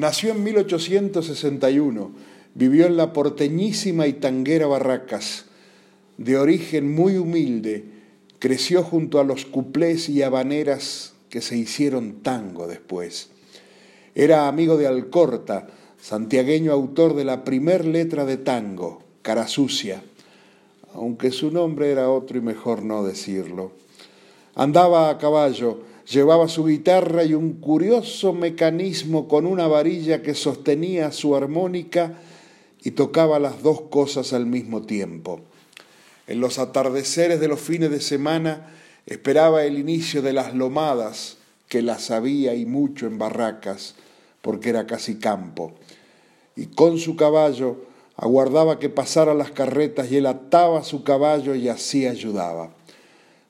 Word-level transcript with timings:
Nació 0.00 0.30
en 0.30 0.42
1861, 0.42 2.10
vivió 2.54 2.86
en 2.86 2.96
la 2.96 3.12
porteñísima 3.12 4.06
y 4.06 4.14
tanguera 4.14 4.66
Barracas, 4.66 5.44
de 6.16 6.38
origen 6.38 6.90
muy 6.90 7.18
humilde, 7.18 7.84
creció 8.38 8.82
junto 8.82 9.20
a 9.20 9.24
los 9.24 9.44
cuplés 9.44 10.08
y 10.08 10.22
habaneras 10.22 11.12
que 11.28 11.42
se 11.42 11.58
hicieron 11.58 12.22
tango 12.22 12.66
después. 12.66 13.28
Era 14.14 14.48
amigo 14.48 14.78
de 14.78 14.86
Alcorta, 14.86 15.66
santiagueño 16.00 16.72
autor 16.72 17.14
de 17.14 17.26
la 17.26 17.44
primer 17.44 17.84
letra 17.84 18.24
de 18.24 18.38
tango, 18.38 19.02
Cara 19.20 19.46
Sucia, 19.48 20.02
aunque 20.94 21.30
su 21.30 21.50
nombre 21.50 21.90
era 21.90 22.08
otro 22.08 22.38
y 22.38 22.40
mejor 22.40 22.84
no 22.84 23.04
decirlo. 23.04 23.72
Andaba 24.54 25.10
a 25.10 25.18
caballo, 25.18 25.89
llevaba 26.10 26.48
su 26.48 26.66
guitarra 26.66 27.24
y 27.24 27.34
un 27.34 27.60
curioso 27.60 28.32
mecanismo 28.32 29.28
con 29.28 29.46
una 29.46 29.68
varilla 29.68 30.22
que 30.22 30.34
sostenía 30.34 31.12
su 31.12 31.36
armónica 31.36 32.14
y 32.82 32.92
tocaba 32.92 33.38
las 33.38 33.62
dos 33.62 33.82
cosas 33.82 34.32
al 34.32 34.46
mismo 34.46 34.82
tiempo. 34.82 35.40
En 36.26 36.40
los 36.40 36.58
atardeceres 36.58 37.40
de 37.40 37.48
los 37.48 37.60
fines 37.60 37.90
de 37.90 38.00
semana 38.00 38.72
esperaba 39.06 39.64
el 39.64 39.78
inicio 39.78 40.22
de 40.22 40.32
las 40.32 40.54
lomadas, 40.54 41.36
que 41.68 41.82
las 41.82 42.10
había 42.10 42.54
y 42.54 42.66
mucho 42.66 43.06
en 43.06 43.18
barracas, 43.18 43.94
porque 44.42 44.70
era 44.70 44.86
casi 44.86 45.16
campo, 45.18 45.72
y 46.56 46.66
con 46.66 46.98
su 46.98 47.14
caballo 47.14 47.84
aguardaba 48.16 48.78
que 48.78 48.88
pasaran 48.88 49.38
las 49.38 49.52
carretas 49.52 50.10
y 50.10 50.16
él 50.16 50.26
ataba 50.26 50.82
su 50.82 51.04
caballo 51.04 51.54
y 51.54 51.68
así 51.68 52.06
ayudaba. 52.06 52.70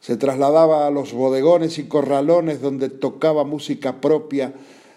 Se 0.00 0.16
trasladaba 0.16 0.86
a 0.86 0.90
los 0.90 1.12
bodegones 1.12 1.78
y 1.78 1.84
corralones 1.84 2.60
donde 2.60 2.88
tocaba 2.88 3.44
música 3.44 4.00
propia, 4.00 4.54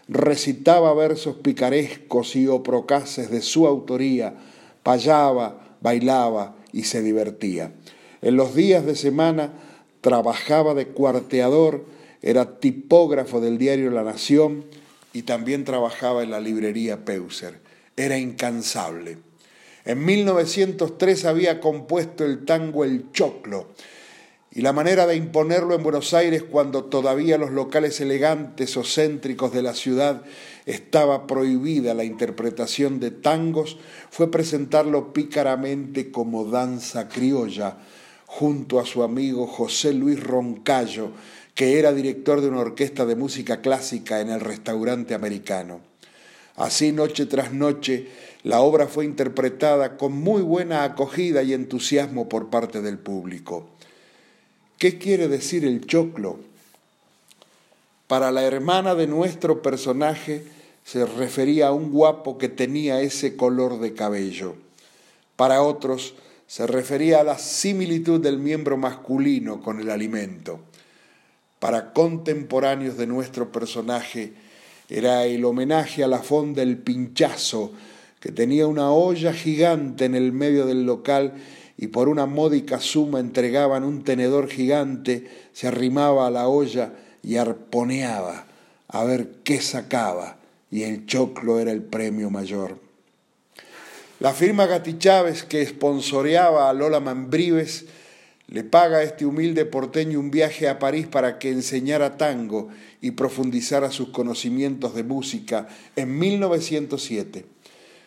recitaba 0.08 0.94
versos 0.94 1.36
picarescos 1.38 2.36
y 2.36 2.48
oprocaces 2.48 3.30
de 3.30 3.42
su 3.42 3.68
autoría, 3.68 4.36
payaba, 4.82 5.78
bailaba 5.82 6.56
y 6.72 6.84
se 6.84 7.02
divertía. 7.02 7.74
En 8.22 8.38
los 8.38 8.56
días 8.56 8.86
de 8.86 8.96
semana 8.96 9.54
trabajaba 10.02 10.74
de 10.74 10.88
cuarteador, 10.88 11.86
era 12.22 12.60
tipógrafo 12.60 13.42
del 13.42 13.58
diario 13.58 13.92
La 13.92 14.04
Nación 14.04 14.64
y 15.12 15.24
también 15.24 15.66
trabajaba 15.66 16.24
en 16.24 16.32
la 16.32 16.40
librería 16.40 17.04
Peuser. 17.04 17.60
Era 17.98 18.18
incansable. 18.18 19.18
En 19.86 20.04
1903 20.06 21.26
había 21.26 21.60
compuesto 21.60 22.24
el 22.24 22.46
tango 22.46 22.86
El 22.86 23.12
Choclo, 23.12 23.68
y 24.56 24.62
la 24.62 24.72
manera 24.72 25.08
de 25.08 25.16
imponerlo 25.16 25.74
en 25.74 25.82
Buenos 25.82 26.14
Aires 26.14 26.44
cuando 26.44 26.84
todavía 26.84 27.40
los 27.40 27.50
locales 27.50 28.00
elegantes 28.02 28.78
o 28.78 28.84
céntricos 28.84 29.52
de 29.52 29.64
la 29.64 29.74
ciudad 29.74 30.22
estaba 30.68 31.26
prohibida 31.26 31.96
la 31.96 32.04
interpretación 32.04 33.00
de 33.00 33.10
tangos 33.10 33.78
fue 34.12 34.30
presentarlo 34.30 35.12
pícaramente 35.12 36.12
como 36.12 36.46
danza 36.46 37.10
criolla 37.10 37.78
junto 38.28 38.80
a 38.80 38.86
su 38.86 39.02
amigo 39.02 39.48
José 39.48 39.92
Luis 39.92 40.22
Roncayo, 40.22 41.10
que 41.56 41.80
era 41.80 41.92
director 41.92 42.40
de 42.40 42.50
una 42.50 42.60
orquesta 42.60 43.08
de 43.08 43.16
música 43.16 43.62
clásica 43.62 44.22
en 44.22 44.30
el 44.30 44.40
restaurante 44.40 45.16
americano. 45.16 45.82
Así 46.56 46.92
noche 46.92 47.26
tras 47.26 47.54
noche 47.54 48.08
la 48.44 48.62
obra 48.62 48.86
fue 48.86 49.06
interpretada 49.06 49.98
con 49.98 50.12
muy 50.12 50.44
buena 50.44 50.84
acogida 50.84 51.42
y 51.42 51.54
entusiasmo 51.54 52.30
por 52.30 52.52
parte 52.52 52.84
del 52.84 53.00
público. 53.00 53.74
¿Qué 54.84 54.98
quiere 54.98 55.30
decir 55.30 55.64
el 55.64 55.86
choclo? 55.86 56.40
Para 58.08 58.34
la 58.34 58.44
hermana 58.44 58.96
de 58.96 59.08
nuestro 59.08 59.62
personaje 59.62 60.44
se 60.84 61.06
refería 61.06 61.68
a 61.68 61.72
un 61.72 61.90
guapo 61.90 62.38
que 62.38 62.50
tenía 62.50 63.00
ese 63.00 63.38
color 63.38 63.80
de 63.80 63.94
cabello. 63.94 64.56
Para 65.38 65.62
otros 65.62 66.16
se 66.48 66.68
refería 66.68 67.22
a 67.22 67.24
la 67.24 67.38
similitud 67.38 68.20
del 68.20 68.40
miembro 68.40 68.76
masculino 68.76 69.62
con 69.62 69.80
el 69.80 69.90
alimento. 69.90 70.60
Para 71.60 71.94
contemporáneos 71.94 72.98
de 72.98 73.08
nuestro 73.08 73.54
personaje 73.54 74.34
era 74.90 75.24
el 75.24 75.46
homenaje 75.46 76.04
a 76.04 76.10
la 76.10 76.20
fonda 76.20 76.60
del 76.60 76.78
pinchazo, 76.78 77.72
que 78.20 78.34
tenía 78.34 78.68
una 78.68 78.92
olla 78.92 79.32
gigante 79.32 80.04
en 80.04 80.16
el 80.16 80.34
medio 80.34 80.66
del 80.66 80.86
local 80.86 81.36
y 81.78 81.88
por 81.88 82.10
una 82.10 82.26
módica 82.26 82.80
suma 82.80 83.20
entregaban 83.20 83.84
un 83.84 84.04
tenedor 84.04 84.48
gigante, 84.48 85.28
se 85.54 85.68
arrimaba 85.68 86.28
a 86.28 86.32
la 86.32 86.48
olla 86.48 86.94
y 87.24 87.38
arponeaba 87.38 88.46
a 88.88 89.04
ver 89.04 89.38
qué 89.44 89.60
sacaba, 89.60 90.38
y 90.70 90.84
el 90.84 91.06
choclo 91.08 91.60
era 91.60 91.72
el 91.72 91.82
premio 91.82 92.30
mayor. 92.30 92.78
La 94.20 94.34
firma 94.34 94.68
Gati 94.68 94.98
Chávez, 95.00 95.44
que 95.44 95.62
esponsoreaba 95.62 96.70
a 96.70 96.74
Lola 96.74 97.00
Mambrives, 97.00 97.86
le 98.48 98.64
paga 98.64 98.98
a 98.98 99.04
este 99.04 99.26
humilde 99.26 99.66
porteño 99.66 100.20
un 100.20 100.30
viaje 100.30 100.70
a 100.70 100.78
París 100.78 101.08
para 101.08 101.40
que 101.40 101.50
enseñara 101.50 102.18
tango 102.18 102.70
y 103.02 103.12
profundizara 103.12 103.90
sus 103.90 104.10
conocimientos 104.10 104.94
de 104.94 105.04
música 105.04 105.68
en 105.96 106.20
1907 106.20 107.46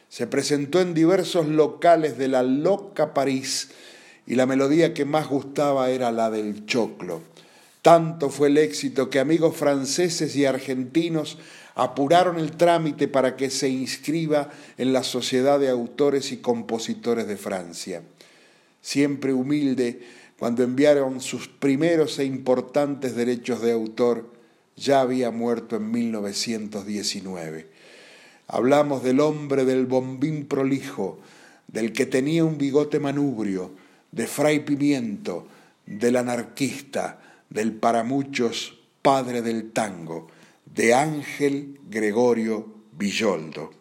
se 0.09 0.27
presentó 0.27 0.81
en 0.81 0.95
diversos 0.95 1.47
locales 1.47 2.19
de 2.19 2.29
la 2.29 2.43
loca 2.43 3.15
París 3.15 3.71
y 4.27 4.35
la 4.35 4.47
melodía 4.47 4.95
que 4.95 5.05
más 5.05 5.29
gustaba 5.29 5.91
era 5.91 6.11
la 6.11 6.31
del 6.31 6.67
choclo. 6.67 7.23
Tanto 7.83 8.31
fue 8.31 8.49
el 8.49 8.59
éxito 8.59 9.11
que 9.11 9.21
amigos 9.21 9.57
franceses 9.57 10.35
y 10.35 10.45
argentinos 10.45 11.39
apuraron 11.77 12.39
el 12.39 12.53
trámite 12.53 13.07
para 13.07 13.37
que 13.37 13.51
se 13.51 13.69
inscriba 13.69 14.51
en 14.79 14.93
la 14.93 15.05
Sociedad 15.05 15.61
de 15.61 15.69
Autores 15.69 16.33
y 16.33 16.39
Compositores 16.39 17.29
de 17.29 17.37
Francia. 17.37 18.03
Siempre 18.81 19.33
humilde, 19.33 20.01
cuando 20.39 20.63
enviaron 20.63 21.21
sus 21.21 21.49
primeros 21.49 22.19
e 22.19 22.25
importantes 22.25 23.15
derechos 23.15 23.61
de 23.61 23.73
autor, 23.73 24.33
ya 24.75 25.01
había 25.01 25.31
muerto 25.31 25.77
en 25.77 25.91
1919. 25.91 27.76
Hablamos 28.49 29.03
del 29.03 29.21
hombre 29.21 29.65
del 29.65 29.87
bombín 29.87 30.47
prolijo, 30.47 31.19
del 31.67 31.93
que 31.93 32.07
tenía 32.07 32.45
un 32.45 32.59
bigote 32.59 33.01
manubrio, 33.01 33.73
de 34.13 34.27
Fray 34.27 34.61
Pimiento, 34.61 35.47
del 35.85 36.17
anarquista, 36.17 37.21
del 37.51 37.73
para 37.73 38.05
muchos 38.05 38.79
padre 39.03 39.43
del 39.43 39.73
tango, 39.73 40.29
de 40.65 40.95
Ángel 40.95 41.79
Gregorio 41.89 42.67
Villoldo. 42.93 43.77